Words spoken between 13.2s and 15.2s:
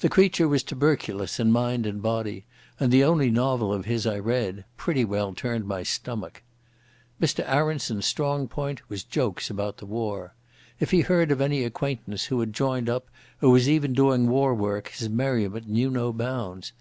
or was even doing war work his